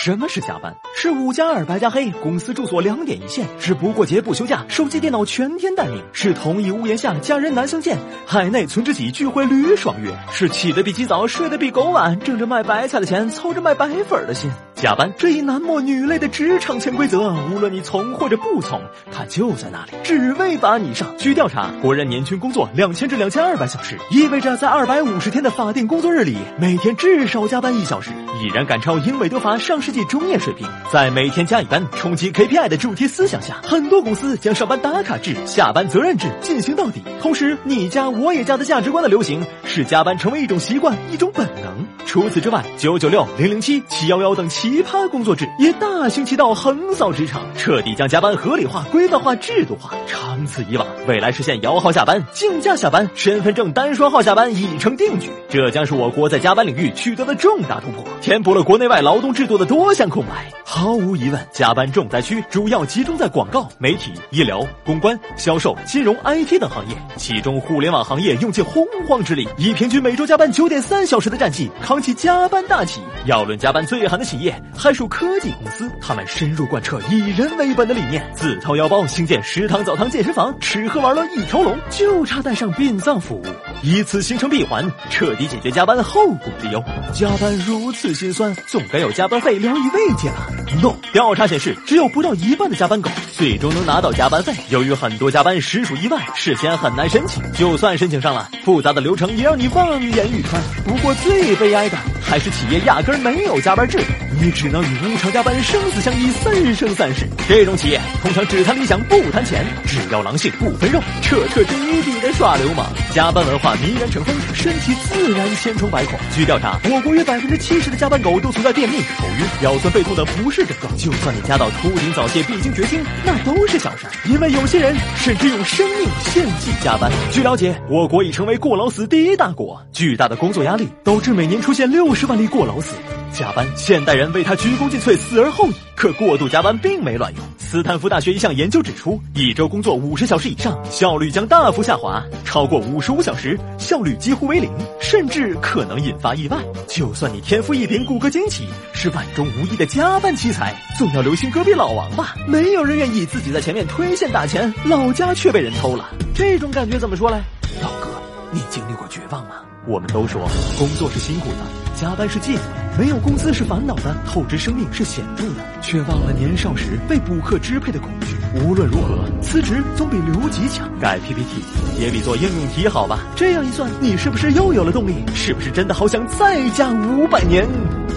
[0.00, 0.76] 什么是加班？
[0.94, 14.48] 是五加二白加黑，公司住所两点一线，是不过节不休假，手机电脑全天待命，是同一屋檐下家人难相见，海内存知己聚会屡爽约，是起得比鸡早，睡得比狗晚，挣着卖白菜的钱，操着卖白粉的心。
[14.80, 21.18] 加班这一男莫女泪的职场潜规则，无论你从或者不从，它就在那里，只为把你上。
[21.18, 30.68] 据调查，国人年均工作两千至两千二百小时，意味着在二百五十天的法定工作日里，每天至少加班一小时，已然赶超英美德法上世纪中叶水平。
[30.92, 37.02] 在每天加一班冲击 KPI 的主题思想下，很多公司将上班打卡制、下班责任制进行到底。
[37.20, 41.84] 同时，你加我也加的价值观的流行，使加班成为一种习惯、一种本能。
[42.06, 49.96] 除此之外，九九六、零零七、七幺幺等七奇葩工作制也大行其道，横扫职场，彻底将加班合理化、规范化、制度化。
[50.06, 55.30] 长此以往，未来实现摇号下班、竞价下班、身份证单双号下班已成定局。
[55.48, 60.52] 这将是我国在加班领域取得的重大突破，填补了国内外劳动制度的多项空白。
[60.62, 73.00] 毫无疑问，加班重灾区主要集中在广告、媒体、医疗、公关、销售、金融、IT 等行业，其中互联网行业用尽洪荒之力，以平均每周加班九点三小时的战绩，扛起加班大旗。
[73.24, 83.44] 要论加班最狠的企业，还属科技公司，他们深入贯彻以人为本的理念，自掏腰包兴建食堂、澡堂、健身房，吃喝玩乐一条龙，就差带上殡葬服务，
[83.82, 86.82] 以此形成闭环，彻底解决加班后顾之忧。
[87.12, 90.46] 加班如此心酸，总该有加班费聊以慰藉了。
[90.82, 94.52] no，调查显示，只有不到一半的加班狗最终能拿到加班费。
[94.68, 100.62] 由于很多加班实属意外，事先很难申请，就算申请上了，复杂的流程也让你望眼欲穿。
[100.84, 104.04] 不过最悲哀的还是企业压根没有加班制度，
[104.40, 107.26] 你只能与无偿加班生死相依，三生三世。
[107.48, 112.86] 这种企业通常只谈理想不谈钱，只要狼性不分肉，彻彻底底的耍流氓。
[113.12, 116.16] 加班文化迷人成风，身体自然千疮百孔。
[116.36, 120.96] 据调查，我国约百分之七十的加班狗都存在便秘、头晕、腰酸背痛的不适症状。
[120.96, 127.10] 就算你加到秃顶早泄、必经绝经，那都是小事儿，因为有些人甚至用生命献祭加班。
[127.32, 132.94] 据了解，我国已成为过劳死第一大国，巨大的工作压力导致每年出现六十万例过劳死。
[133.38, 135.74] 加班，现代人为他鞠躬尽瘁，死而后已。
[135.94, 137.44] 可过度加班并没卵用。
[137.58, 144.70] 斯坦福大学一项研究指出，一周工作五十小时以上，效率将大幅下滑；超过五十五小时，效率几乎为零，
[145.00, 146.56] 甚至可能引发意外。
[146.88, 152.34] 就算你天赋异禀、骨骼惊奇，是万中无一的加班奇才，总要留心隔壁老王吧？
[152.46, 156.08] 没有人愿意自己在前面推线打钱，老家却被人偷了。
[156.34, 157.36] 这种感觉怎么说嘞？
[157.82, 158.08] 老哥，
[158.50, 159.56] 你经历过绝望吗？
[159.86, 160.42] 我们都说
[160.78, 161.58] 工作是辛苦的，
[162.00, 162.58] 加班是寂寞，
[162.98, 168.34] 没有工资是烦恼的，透支生命是显著的，却忘了年少时被补课支配的恐惧。
[168.60, 170.90] 无论如何，辞职总比留级强。
[170.98, 171.62] 改 PPT
[171.96, 173.20] 也比做应用题好吧？
[173.36, 175.14] 这样一算，你是不是又有了动力？
[175.32, 177.64] 是不是真的好想再加五百年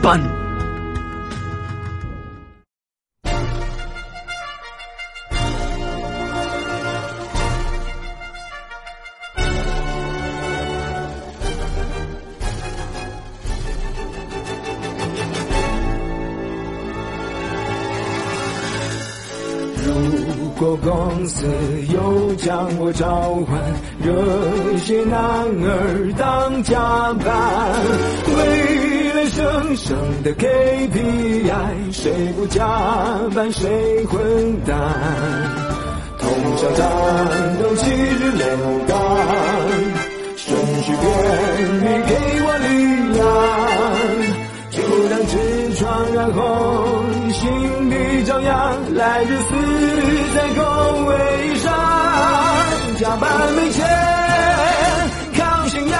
[0.00, 0.20] 班？
[20.60, 21.46] 如果公司
[21.88, 23.06] 又将我召
[23.46, 23.56] 唤，
[24.02, 27.24] 热血男儿当加班，
[28.26, 32.66] 为了生生的 KPI，谁不加
[33.32, 34.20] 班谁混
[34.66, 34.74] 蛋？
[36.18, 36.86] 通宵战
[37.62, 38.58] 斗七日连
[38.88, 38.98] 干，
[40.36, 41.06] 顺序便
[41.84, 42.12] 没给
[42.42, 42.66] 我力
[43.14, 43.22] 量，
[44.72, 45.38] 就让痔
[45.78, 46.42] 疮然后
[47.30, 47.38] 心
[47.90, 49.54] 里张扬，来日死
[50.34, 51.14] 在工位
[51.54, 51.72] 上，
[52.98, 53.86] 加班没钱
[55.38, 55.96] 靠信仰，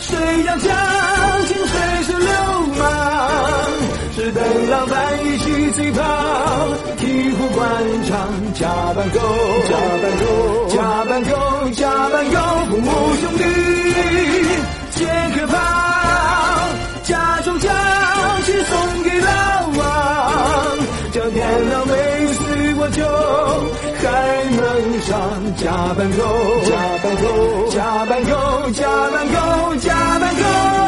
[0.00, 0.16] 谁
[0.46, 0.74] 要奖
[1.46, 2.30] 金谁是流
[2.78, 2.82] 氓，
[4.16, 6.00] 是等老板一起追跑，
[6.96, 7.02] 醍
[7.36, 7.60] 醐灌
[8.08, 8.16] 肠，
[8.54, 9.20] 加班狗，
[9.68, 10.24] 加班狗，
[10.70, 11.36] 加班狗，
[11.74, 12.38] 加班狗，
[12.70, 12.88] 父母
[13.20, 13.59] 兄弟。
[26.00, 30.79] 班够，加班够，加班够，加班够，加班够。